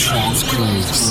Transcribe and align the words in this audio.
Trance 0.00 0.42
Grooves 0.50 1.10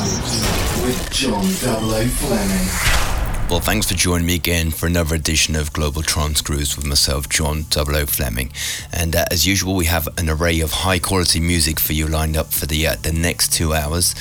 with 0.84 1.10
John 1.12 1.44
00 1.44 2.06
Fleming. 2.08 3.48
Well, 3.48 3.60
thanks 3.60 3.88
for 3.88 3.94
joining 3.94 4.26
me 4.26 4.34
again 4.34 4.72
for 4.72 4.88
another 4.88 5.16
edition 5.16 5.56
of 5.56 5.72
Global 5.72 6.02
Trance 6.02 6.42
Grooves 6.42 6.76
with 6.76 6.88
myself, 6.88 7.30
John 7.30 7.66
00 7.72 8.08
Fleming. 8.08 8.52
And 8.92 9.16
uh, 9.16 9.26
as 9.30 9.46
usual, 9.46 9.76
we 9.76 9.86
have 9.86 10.08
an 10.18 10.28
array 10.28 10.60
of 10.62 10.72
high 10.72 10.98
quality 10.98 11.40
music 11.40 11.80
for 11.80 11.94
you 11.94 12.08
lined 12.08 12.36
up 12.36 12.48
for 12.48 12.66
the 12.66 12.88
uh, 12.88 12.96
the 12.96 13.14
next 13.14 13.54
two 13.54 13.76
hours. 13.76 14.16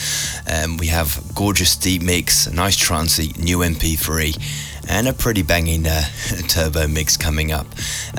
Um, 0.46 0.76
we 0.76 0.88
have 0.88 1.18
gorgeous 1.34 1.74
deep 1.74 2.02
mix, 2.02 2.46
a 2.46 2.54
nice 2.54 2.76
trancey 2.76 3.36
new 3.42 3.60
MP3, 3.60 4.86
and 4.90 5.08
a 5.08 5.14
pretty 5.14 5.42
banging 5.42 5.86
uh, 5.86 6.02
turbo 6.48 6.86
mix 6.86 7.16
coming 7.16 7.52
up. 7.52 7.66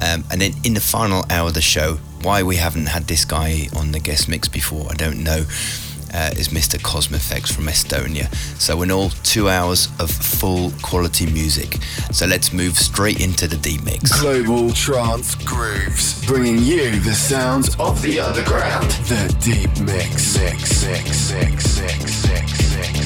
Um, 0.02 0.24
and 0.32 0.42
then 0.42 0.54
in 0.64 0.74
the 0.74 0.82
final 0.82 1.26
hour 1.30 1.50
of 1.50 1.54
the 1.54 1.62
show, 1.62 2.00
why 2.24 2.42
we 2.42 2.56
haven't 2.56 2.88
had 2.88 3.04
this 3.04 3.24
guy 3.24 3.68
on 3.76 3.92
the 3.92 4.00
guest 4.00 4.28
mix 4.28 4.48
before, 4.48 4.88
I 4.90 4.96
don't 4.96 5.24
know. 5.24 5.46
Uh, 6.14 6.32
is 6.38 6.50
Mr. 6.50 6.82
Cosmifex 6.82 7.52
from 7.52 7.66
Estonia. 7.66 8.34
So, 8.60 8.82
in 8.82 8.92
all, 8.92 9.10
two 9.24 9.48
hours 9.48 9.90
of 10.00 10.10
full 10.10 10.72
quality 10.82 11.26
music. 11.28 11.78
So, 12.12 12.26
let's 12.26 12.52
move 12.52 12.78
straight 12.78 13.20
into 13.22 13.48
the 13.48 13.58
deep 13.58 13.84
mix. 13.84 14.20
Global 14.20 14.72
Trance 14.74 15.36
Grooves, 15.36 16.26
bringing 16.26 16.60
you 16.60 17.00
the 17.00 17.14
sounds 17.14 17.76
of 17.80 18.02
the 18.02 18.20
underground. 18.20 18.90
The 19.08 19.36
deep 19.40 19.86
mix. 19.86 20.24
Six, 20.24 20.64
six, 20.70 21.16
six, 21.16 21.66
six, 21.66 22.12
six, 22.12 22.52
six. 22.52 22.99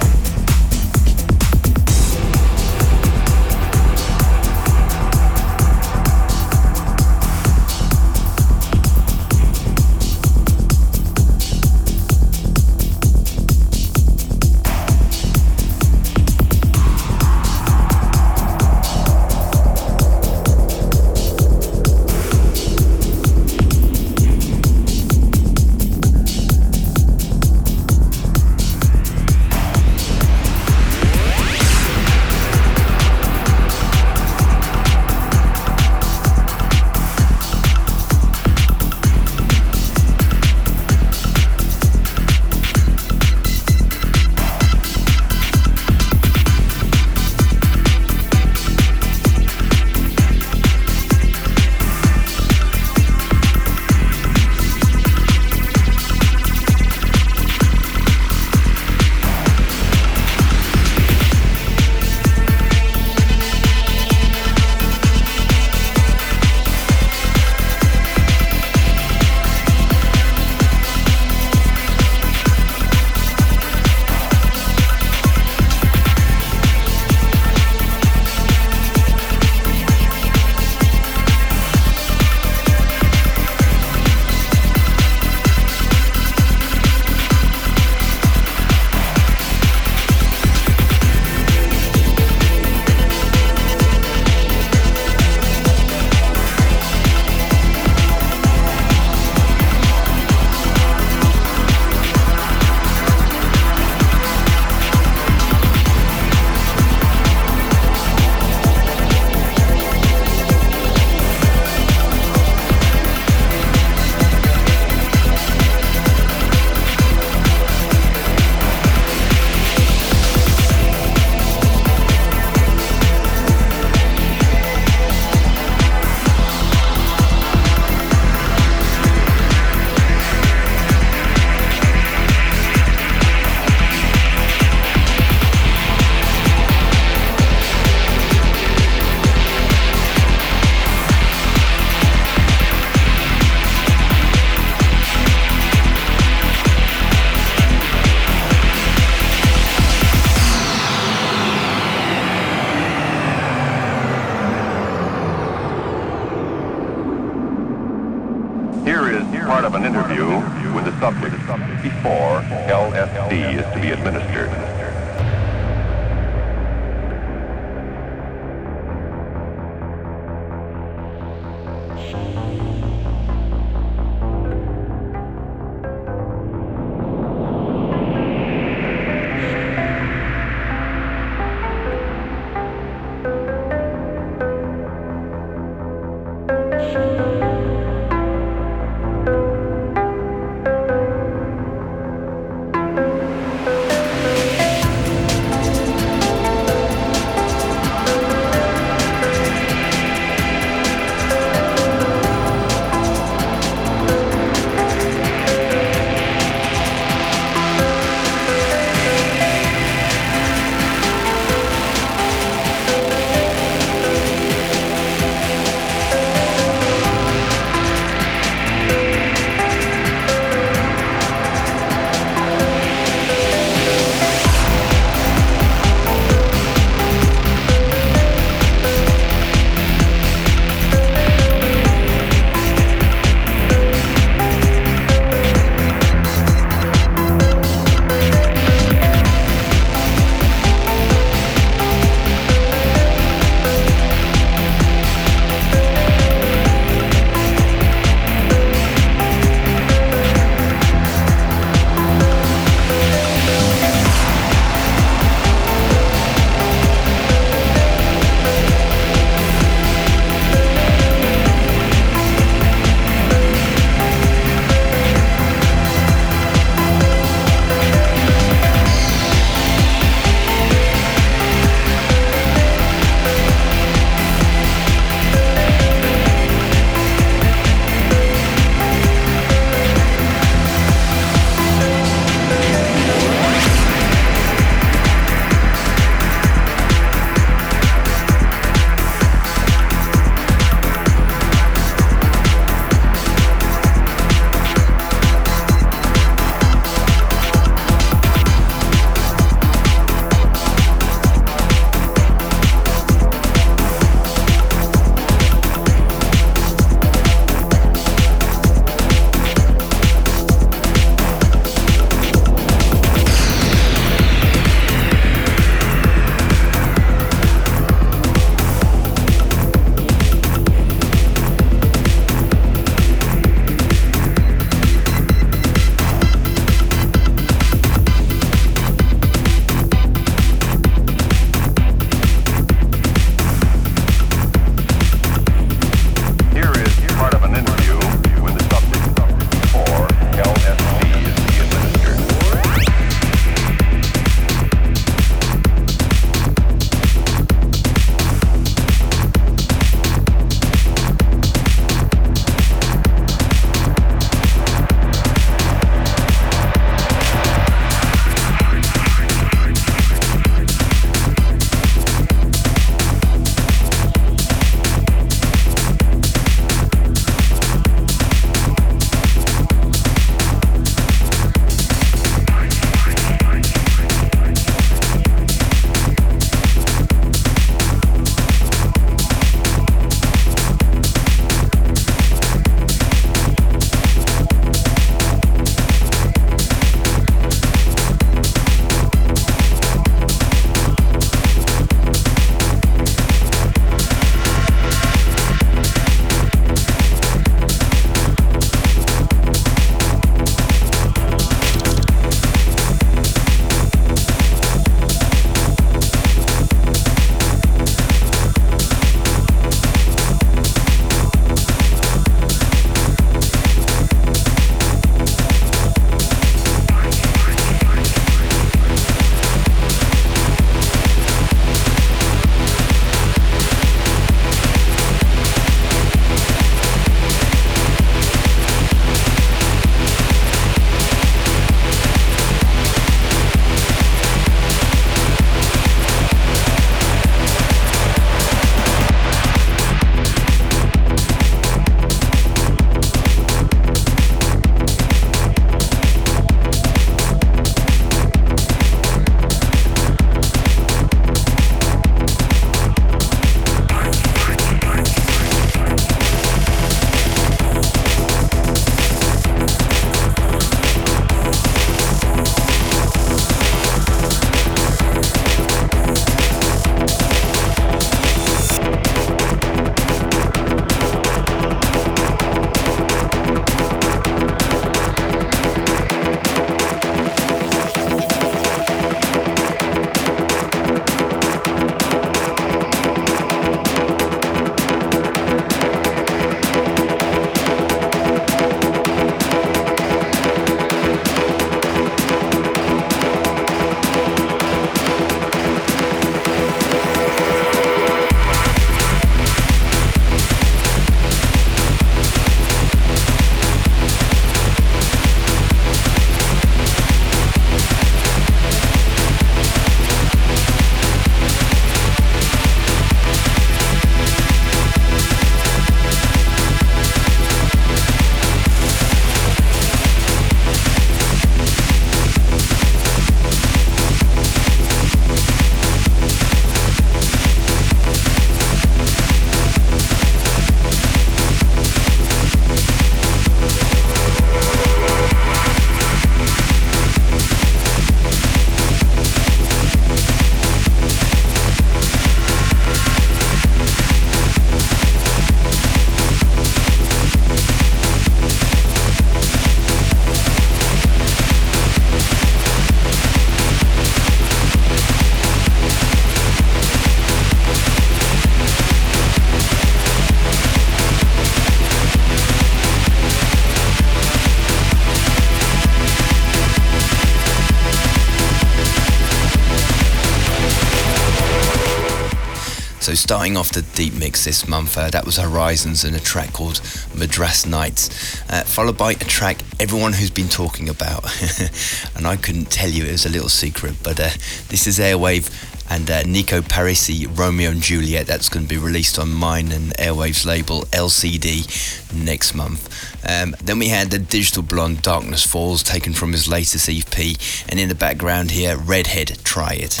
So 573.14 573.18
starting 573.18 573.56
off 573.56 573.70
the 573.70 573.82
deep 573.82 574.14
mix 574.14 574.44
this 574.44 574.66
month, 574.66 574.98
uh, 574.98 575.08
that 575.10 575.24
was 575.24 575.36
Horizons 575.36 576.02
and 576.02 576.16
a 576.16 576.18
track 576.18 576.52
called 576.52 576.80
Madras 577.16 577.64
Nights, 577.64 578.42
uh, 578.50 578.64
followed 578.64 578.98
by 578.98 579.12
a 579.12 579.14
track 579.14 579.58
everyone 579.78 580.14
who's 580.14 580.32
been 580.32 580.48
talking 580.48 580.88
about, 580.88 581.22
and 582.16 582.26
I 582.26 582.34
couldn't 582.34 582.72
tell 582.72 582.90
you 582.90 583.04
it 583.04 583.12
was 583.12 583.24
a 583.24 583.28
little 583.28 583.48
secret, 583.48 583.94
but 584.02 584.18
uh, 584.18 584.30
this 584.66 584.88
is 584.88 584.98
Airwave 584.98 585.48
and 585.88 586.10
uh, 586.10 586.24
Nico 586.24 586.60
Parisi, 586.60 587.28
Romeo 587.38 587.70
and 587.70 587.80
Juliet. 587.80 588.26
That's 588.26 588.48
going 588.48 588.66
to 588.66 588.68
be 588.68 588.80
released 588.80 589.16
on 589.16 589.32
mine 589.32 589.70
and 589.70 589.96
Airwaves 589.96 590.44
label 590.44 590.80
LCD 590.86 592.12
next 592.12 592.52
month. 592.52 592.90
Um, 593.24 593.54
then 593.62 593.78
we 593.78 593.90
had 593.90 594.10
the 594.10 594.18
Digital 594.18 594.64
Blonde 594.64 595.02
Darkness 595.02 595.46
Falls, 595.46 595.84
taken 595.84 596.14
from 596.14 596.32
his 596.32 596.48
latest 596.48 596.88
EP, 596.88 597.36
and 597.68 597.78
in 597.78 597.88
the 597.88 597.94
background 597.94 598.50
here, 598.50 598.76
Redhead, 598.76 599.38
Try 599.44 599.74
It. 599.74 600.00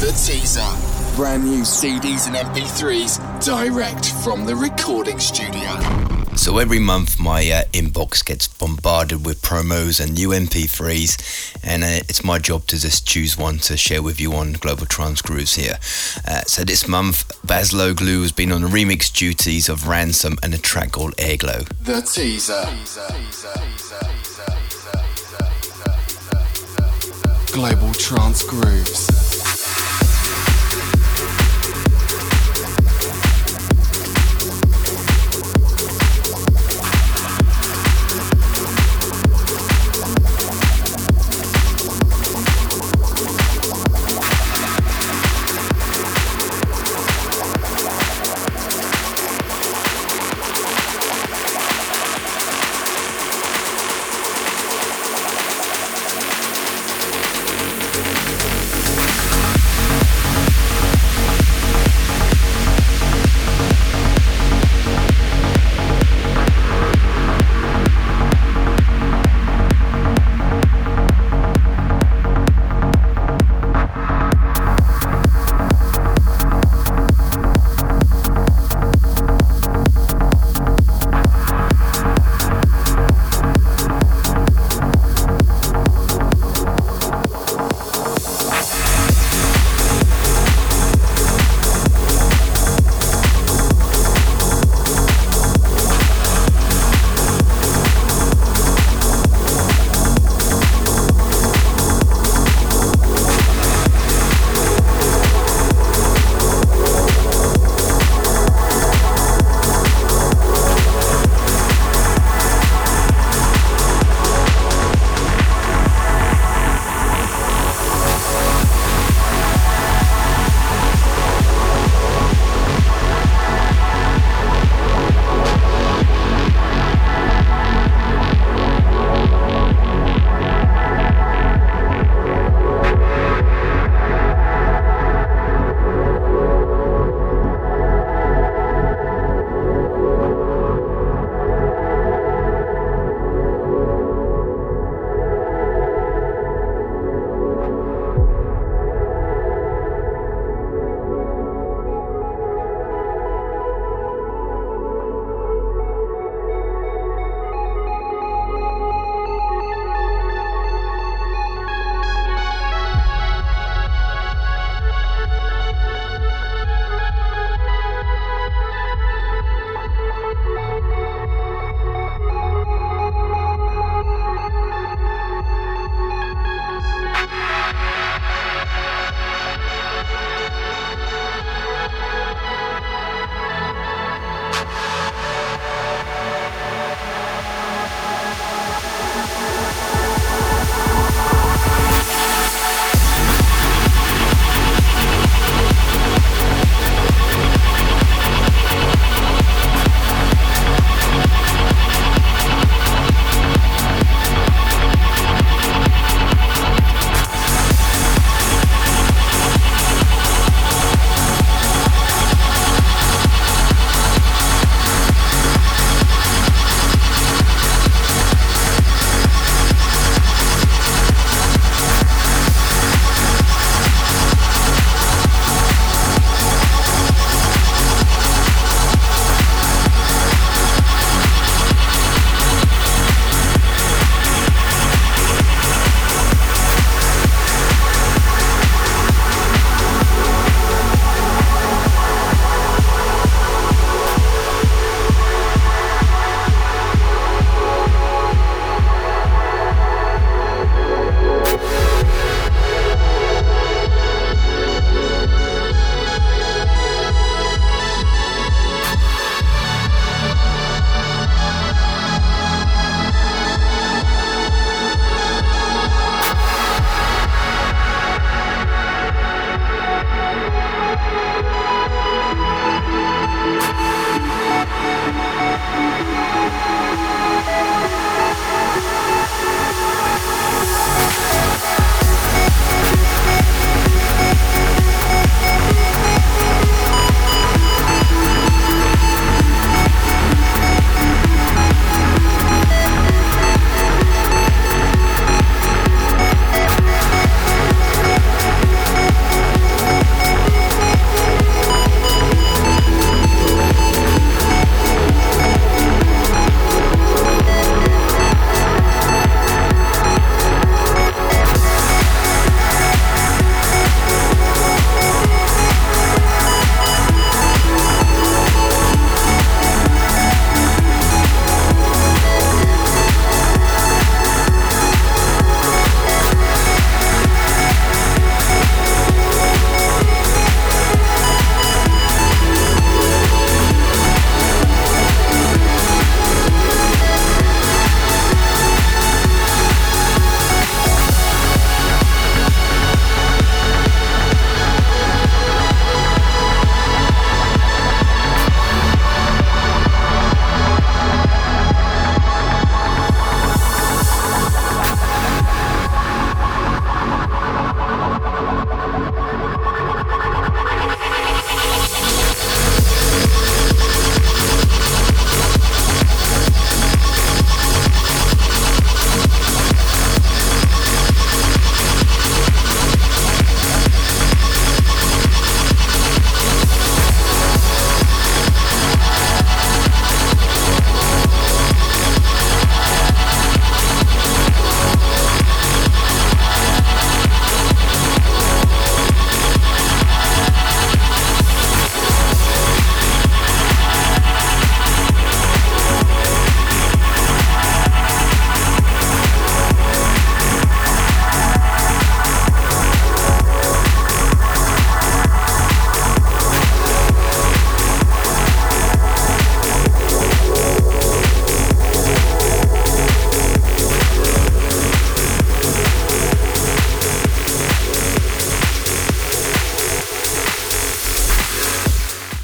The 0.00 0.10
teaser. 0.26 0.91
Brand 1.16 1.44
new 1.44 1.60
CDs 1.60 2.26
and 2.26 2.34
MP3s 2.34 3.44
direct 3.44 4.12
from 4.24 4.46
the 4.46 4.56
recording 4.56 5.18
studio. 5.18 5.78
So 6.36 6.56
every 6.56 6.78
month 6.78 7.20
my 7.20 7.40
uh, 7.50 7.64
inbox 7.72 8.24
gets 8.24 8.48
bombarded 8.48 9.26
with 9.26 9.42
promos 9.42 10.02
and 10.02 10.14
new 10.14 10.30
MP3s, 10.30 11.60
and 11.62 11.84
uh, 11.84 12.00
it's 12.08 12.24
my 12.24 12.38
job 12.38 12.66
to 12.68 12.80
just 12.80 13.06
choose 13.06 13.36
one 13.36 13.58
to 13.58 13.76
share 13.76 14.02
with 14.02 14.18
you 14.18 14.32
on 14.32 14.54
Global 14.54 14.86
Trance 14.86 15.20
Grooves 15.20 15.54
here. 15.54 15.74
Uh, 16.26 16.40
so 16.46 16.64
this 16.64 16.88
month, 16.88 17.30
Basil 17.46 17.82
O'Glue 17.82 18.22
has 18.22 18.32
been 18.32 18.50
on 18.50 18.62
the 18.62 18.68
remix 18.68 19.12
duties 19.12 19.68
of 19.68 19.86
Ransom 19.86 20.38
and 20.42 20.54
a 20.54 20.58
track 20.58 20.92
called 20.92 21.14
Airglow. 21.18 21.68
The 21.84 22.00
teaser. 22.00 22.64
Global 27.52 27.92
Trance 27.92 28.42
Grooves. 28.44 29.41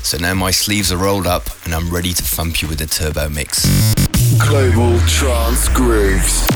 So 0.08 0.16
now 0.16 0.32
my 0.32 0.50
sleeves 0.50 0.90
are 0.90 0.96
rolled 0.96 1.26
up 1.26 1.50
and 1.66 1.74
I'm 1.74 1.90
ready 1.90 2.14
to 2.14 2.22
thump 2.22 2.62
you 2.62 2.68
with 2.68 2.78
the 2.78 2.86
turbo 2.86 3.28
mix. 3.28 3.66
Global 4.38 4.98
Trance 5.00 5.68
Grooves. 5.68 6.48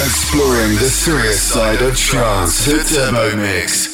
Exploring 0.00 0.74
the 0.76 0.88
serious 0.88 1.42
side 1.42 1.82
of 1.82 1.94
trance, 1.98 2.64
the 2.64 2.82
Turbo 2.84 3.36
Mix. 3.36 3.87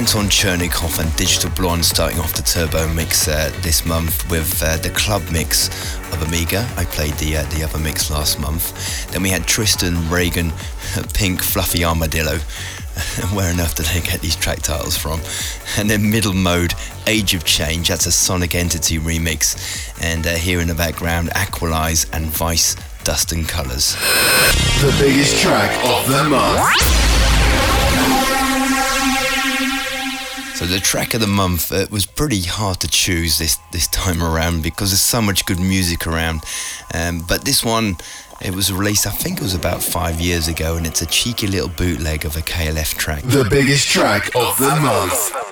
Anton 0.00 0.30
Chernykov 0.30 0.98
and 0.98 1.14
Digital 1.16 1.50
Blonde 1.50 1.84
starting 1.84 2.18
off 2.20 2.32
the 2.32 2.40
Turbo 2.40 2.90
mix 2.94 3.28
uh, 3.28 3.52
this 3.60 3.84
month 3.84 4.28
with 4.30 4.62
uh, 4.62 4.78
the 4.78 4.88
club 4.88 5.22
mix 5.30 5.68
of 6.10 6.26
Amiga. 6.26 6.66
I 6.78 6.86
played 6.86 7.12
the 7.14 7.36
uh, 7.36 7.42
the 7.50 7.62
other 7.62 7.78
mix 7.78 8.10
last 8.10 8.40
month. 8.40 9.12
Then 9.12 9.22
we 9.22 9.28
had 9.28 9.46
Tristan 9.46 10.08
Reagan, 10.08 10.52
Pink 11.12 11.42
Fluffy 11.42 11.84
Armadillo. 11.84 12.38
Where 13.34 13.52
on 13.52 13.60
earth 13.60 13.74
they 13.74 14.00
get 14.00 14.22
these 14.22 14.36
track 14.36 14.62
titles 14.62 14.96
from? 14.96 15.20
And 15.76 15.90
then 15.90 16.10
Middle 16.10 16.32
Mode, 16.32 16.72
Age 17.06 17.34
of 17.34 17.44
Change. 17.44 17.88
That's 17.88 18.06
a 18.06 18.12
Sonic 18.12 18.54
Entity 18.54 18.98
remix. 18.98 19.54
And 20.02 20.26
uh, 20.26 20.30
here 20.30 20.60
in 20.60 20.68
the 20.68 20.74
background, 20.74 21.28
Aqualize 21.34 22.06
and 22.14 22.24
Vice 22.24 22.74
Dust 23.04 23.32
and 23.32 23.46
Colors. 23.46 23.96
The 24.80 24.96
biggest 24.98 25.42
track 25.42 25.70
of 25.84 26.08
the 26.08 26.24
month. 26.24 27.89
So 30.60 30.66
the 30.66 30.78
track 30.78 31.14
of 31.14 31.22
the 31.22 31.26
month 31.26 31.72
it 31.72 31.90
was 31.90 32.04
pretty 32.04 32.42
hard 32.42 32.80
to 32.80 32.86
choose 32.86 33.38
this 33.38 33.56
this 33.72 33.86
time 33.86 34.22
around 34.22 34.62
because 34.62 34.90
there's 34.90 35.00
so 35.00 35.22
much 35.22 35.46
good 35.46 35.58
music 35.58 36.06
around. 36.06 36.42
Um, 36.92 37.24
but 37.26 37.46
this 37.46 37.64
one, 37.64 37.96
it 38.42 38.54
was 38.54 38.70
released 38.70 39.06
I 39.06 39.10
think 39.10 39.38
it 39.38 39.42
was 39.42 39.54
about 39.54 39.82
five 39.82 40.20
years 40.20 40.48
ago, 40.48 40.76
and 40.76 40.86
it's 40.86 41.00
a 41.00 41.06
cheeky 41.06 41.46
little 41.46 41.70
bootleg 41.70 42.26
of 42.26 42.36
a 42.36 42.40
KLF 42.40 42.94
track. 42.98 43.22
The 43.22 43.48
biggest 43.48 43.88
track 43.88 44.36
of 44.36 44.58
the 44.58 44.76
month. 44.82 45.50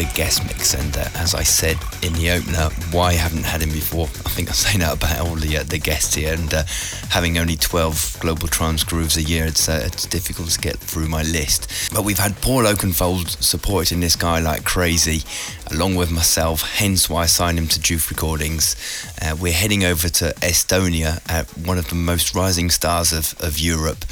The 0.00 0.06
guest 0.14 0.46
mix, 0.46 0.72
and 0.72 0.96
uh, 0.96 1.04
as 1.16 1.34
I 1.34 1.42
said 1.42 1.76
in 2.02 2.14
the 2.14 2.30
opener, 2.30 2.70
why 2.90 3.08
I 3.08 3.12
haven't 3.12 3.44
had 3.44 3.60
him 3.60 3.68
before? 3.68 4.06
I 4.06 4.30
think 4.30 4.48
I 4.48 4.52
say 4.64 4.78
that 4.78 4.94
about 4.94 5.20
all 5.20 5.34
the 5.34 5.58
uh, 5.58 5.62
the 5.62 5.76
guests 5.76 6.14
here, 6.14 6.32
and 6.32 6.54
uh, 6.54 6.62
having 7.10 7.36
only 7.36 7.56
12 7.56 8.16
global 8.18 8.48
trance 8.48 8.82
grooves 8.82 9.18
a 9.18 9.22
year, 9.22 9.44
it's 9.44 9.68
uh, 9.68 9.82
it's 9.84 10.06
difficult 10.06 10.48
to 10.52 10.58
get 10.58 10.78
through 10.78 11.08
my 11.08 11.22
list. 11.22 11.92
But 11.92 12.04
we've 12.04 12.18
had 12.18 12.40
Paul 12.40 12.62
Oakenfold 12.62 13.42
supporting 13.42 14.00
this 14.00 14.16
guy 14.16 14.40
like 14.40 14.64
crazy, 14.64 15.22
along 15.70 15.96
with 15.96 16.10
myself. 16.10 16.62
Hence 16.62 17.10
why 17.10 17.24
I 17.24 17.26
signed 17.26 17.58
him 17.58 17.68
to 17.68 17.78
JOOF 17.78 18.08
Recordings. 18.08 18.76
Uh, 19.20 19.36
we're 19.38 19.52
heading 19.52 19.84
over 19.84 20.08
to 20.08 20.32
Estonia, 20.40 21.20
at 21.28 21.46
one 21.58 21.76
of 21.76 21.90
the 21.90 21.94
most 21.94 22.34
rising 22.34 22.70
stars 22.70 23.12
of 23.12 23.38
of 23.42 23.58
Europe 23.58 24.06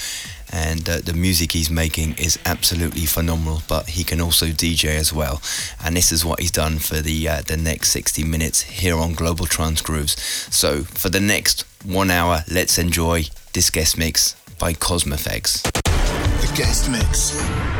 and 0.52 0.88
uh, 0.88 0.98
the 0.98 1.12
music 1.12 1.52
he's 1.52 1.70
making 1.70 2.14
is 2.14 2.38
absolutely 2.44 3.06
phenomenal. 3.06 3.62
But 3.68 3.90
he 3.90 4.04
can 4.04 4.20
also 4.20 4.46
DJ 4.46 4.96
as 4.96 5.12
well, 5.12 5.40
and 5.84 5.96
this 5.96 6.12
is 6.12 6.24
what 6.24 6.40
he's 6.40 6.50
done 6.50 6.78
for 6.78 7.00
the 7.00 7.28
uh, 7.28 7.42
the 7.42 7.56
next 7.56 7.90
60 7.90 8.24
minutes 8.24 8.62
here 8.62 8.96
on 8.96 9.14
Global 9.14 9.46
Trance 9.46 9.82
Grooves. 9.82 10.20
So 10.54 10.82
for 10.82 11.08
the 11.08 11.20
next 11.20 11.64
one 11.84 12.10
hour, 12.10 12.44
let's 12.50 12.78
enjoy 12.78 13.24
this 13.52 13.70
guest 13.70 13.96
mix 13.98 14.34
by 14.58 14.72
Cosmofex. 14.72 15.62
The 15.62 16.56
guest 16.56 16.90
mix. 16.90 17.77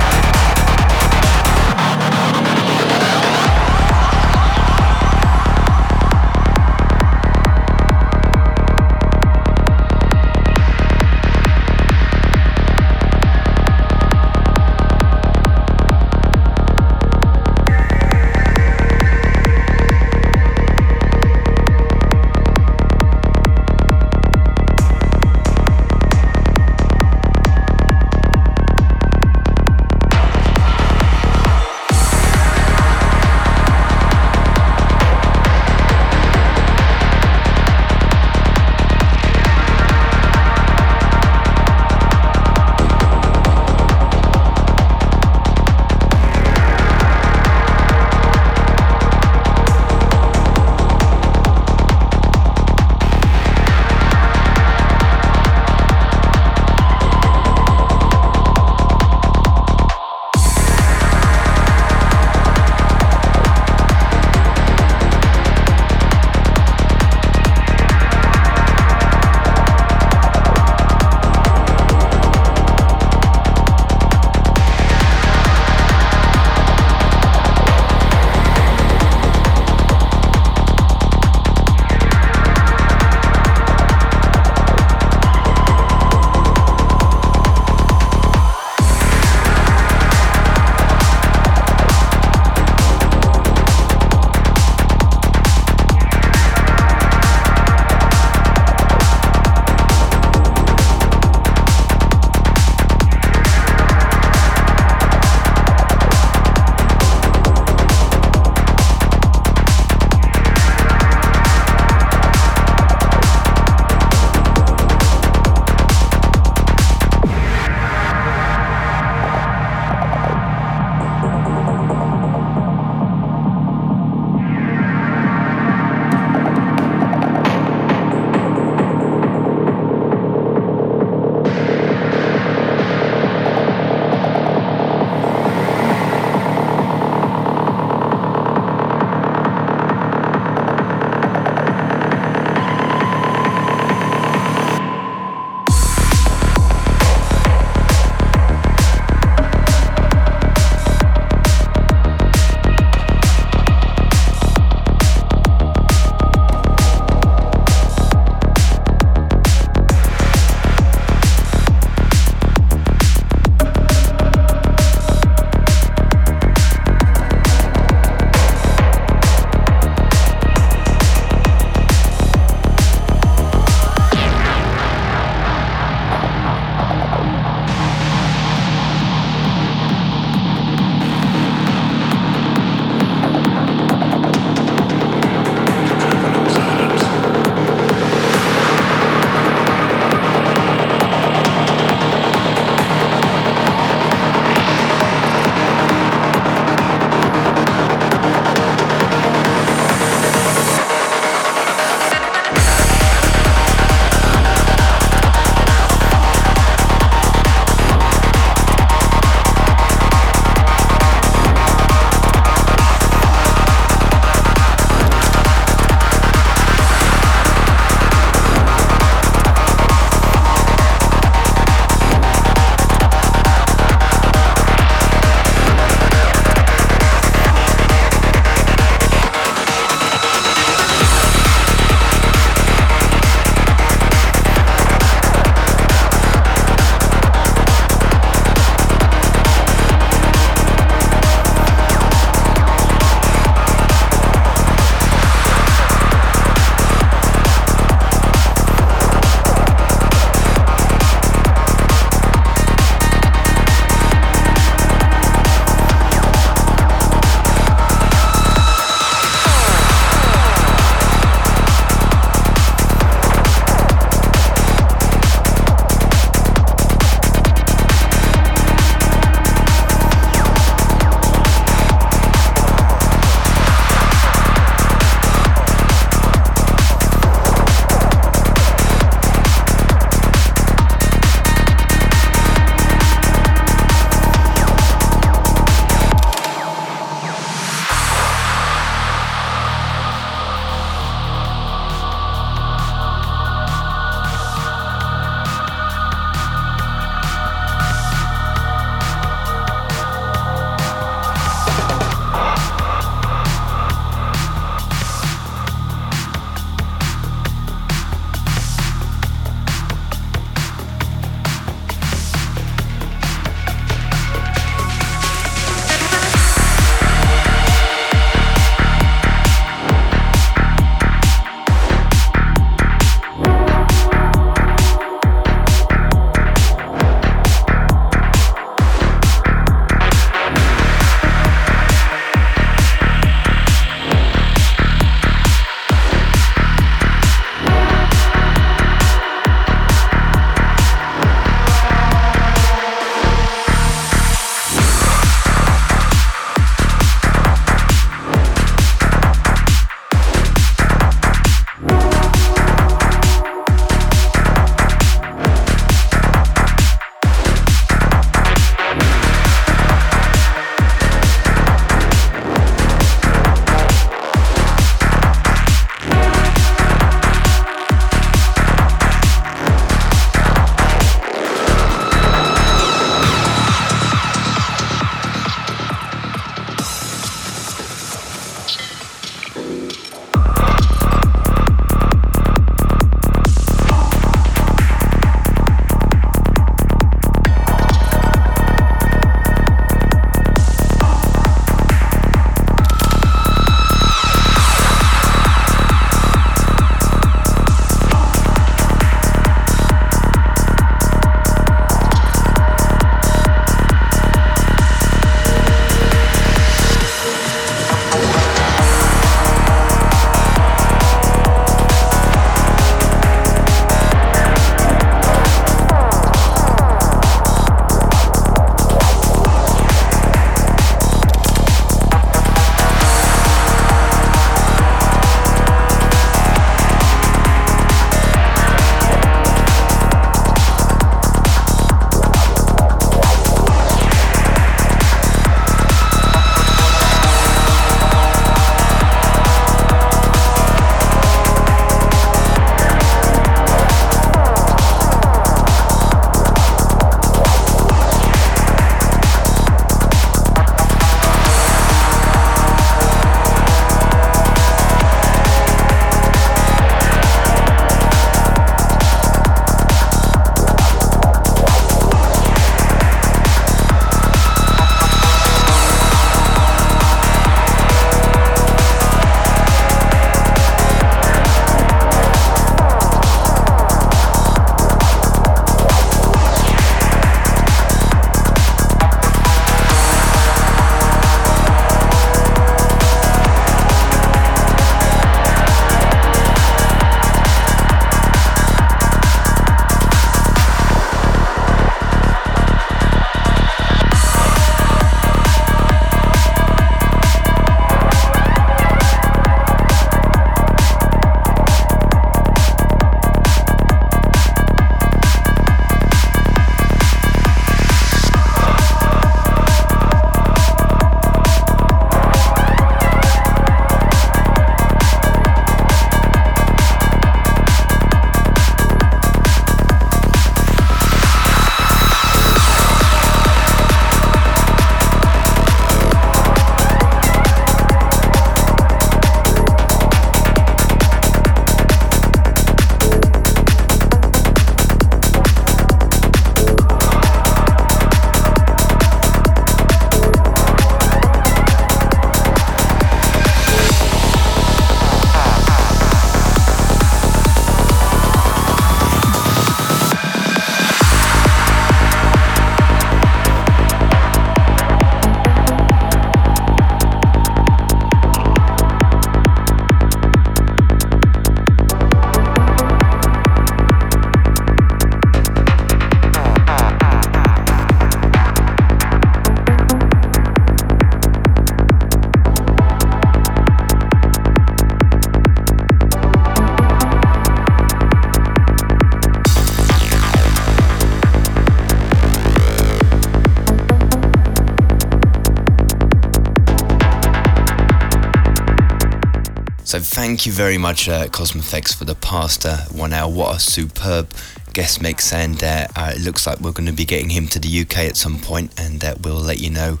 Thank 590.18 590.46
you 590.46 590.52
very 590.52 590.78
much, 590.78 591.08
uh, 591.08 591.28
Cosmofex, 591.28 591.94
for 591.94 592.04
the 592.04 592.16
past 592.16 592.66
uh, 592.66 592.78
one 592.90 593.12
hour. 593.12 593.30
What 593.30 593.54
a 593.54 593.60
superb 593.60 594.28
guest 594.72 595.00
mix, 595.00 595.32
and 595.32 595.62
uh, 595.62 595.86
uh, 595.94 596.14
it 596.16 596.22
looks 596.22 596.44
like 596.44 596.58
we're 596.58 596.72
going 596.72 596.88
to 596.88 596.92
be 596.92 597.04
getting 597.04 597.30
him 597.30 597.46
to 597.46 597.60
the 597.60 597.82
UK 597.82 597.98
at 597.98 598.16
some 598.16 598.40
point, 598.40 598.72
and 598.76 599.04
uh, 599.04 599.14
we'll 599.22 599.36
let 599.36 599.60
you 599.60 599.70
know 599.70 600.00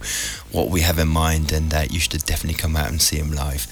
what 0.50 0.70
we 0.70 0.80
have 0.80 0.98
in 0.98 1.06
mind, 1.06 1.52
and 1.52 1.72
uh, 1.72 1.84
you 1.88 2.00
should 2.00 2.20
definitely 2.24 2.58
come 2.58 2.74
out 2.74 2.90
and 2.90 3.00
see 3.00 3.16
him 3.16 3.30
live. 3.30 3.68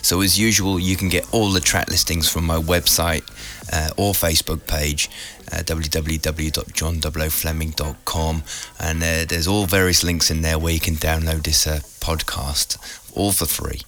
So 0.00 0.20
as 0.20 0.38
usual, 0.38 0.78
you 0.78 0.94
can 0.94 1.08
get 1.08 1.26
all 1.34 1.50
the 1.50 1.58
track 1.58 1.90
listings 1.90 2.30
from 2.30 2.46
my 2.46 2.58
website 2.58 3.24
uh, 3.72 3.90
or 3.96 4.12
Facebook 4.12 4.68
page, 4.68 5.10
uh, 5.50 5.64
www.john00fleming.com, 5.64 8.42
and 8.78 9.02
uh, 9.02 9.24
there's 9.28 9.48
all 9.48 9.66
various 9.66 10.04
links 10.04 10.30
in 10.30 10.42
there 10.42 10.56
where 10.56 10.72
you 10.72 10.78
can 10.78 10.94
download 10.94 11.42
this 11.42 11.66
uh, 11.66 11.80
podcast 11.98 12.78
all 13.16 13.32
for 13.32 13.46
free. 13.46 13.80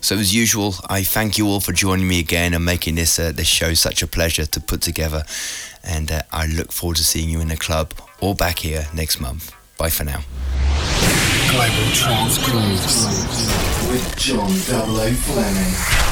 So 0.00 0.16
as 0.16 0.34
usual, 0.34 0.74
I 0.88 1.02
thank 1.02 1.38
you 1.38 1.46
all 1.48 1.60
for 1.60 1.72
joining 1.72 2.08
me 2.08 2.20
again 2.20 2.54
and 2.54 2.64
making 2.64 2.94
this 2.94 3.18
uh, 3.18 3.32
this 3.32 3.48
show 3.48 3.74
such 3.74 4.02
a 4.02 4.06
pleasure 4.06 4.46
to 4.46 4.60
put 4.60 4.80
together. 4.80 5.24
And 5.82 6.10
uh, 6.10 6.22
I 6.32 6.46
look 6.46 6.72
forward 6.72 6.96
to 6.96 7.04
seeing 7.04 7.28
you 7.28 7.40
in 7.40 7.48
the 7.48 7.56
club 7.56 7.92
or 8.20 8.34
back 8.34 8.60
here 8.60 8.86
next 8.94 9.20
month. 9.20 9.52
Bye 9.76 9.90
for 9.90 10.04
now. 10.04 10.22
Global 11.50 11.88
Grooves 12.44 13.06
with 13.90 14.16
John. 14.16 14.50
Fleming. 14.50 16.07